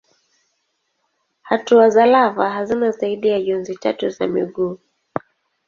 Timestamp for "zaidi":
2.91-3.27